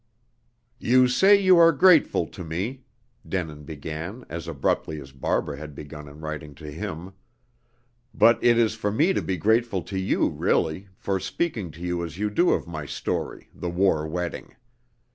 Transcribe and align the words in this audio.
"You 0.79 1.07
say 1.07 1.39
you 1.39 1.59
are 1.59 1.71
grateful 1.71 2.25
to 2.25 2.43
me," 2.43 2.85
Denin 3.23 3.65
began 3.65 4.25
as 4.29 4.47
abruptly 4.47 4.99
as 4.99 5.11
Barbara 5.11 5.57
had 5.59 5.75
begun 5.75 6.07
in 6.07 6.21
writing 6.21 6.55
to 6.55 6.71
him, 6.71 7.13
"but 8.11 8.43
it 8.43 8.57
is 8.57 8.73
for 8.73 8.91
me 8.91 9.13
to 9.13 9.21
be 9.21 9.37
grateful 9.37 9.83
to 9.83 9.99
you 9.99 10.27
really, 10.29 10.87
for 10.95 11.19
speaking 11.19 11.71
as 12.03 12.17
you 12.17 12.31
do 12.31 12.49
of 12.49 12.65
my 12.65 12.87
story, 12.87 13.49
'The 13.53 13.69
War 13.69 14.07
Wedding.' 14.07 14.55